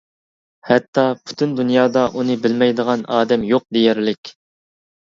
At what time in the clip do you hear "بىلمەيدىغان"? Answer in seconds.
2.49-3.07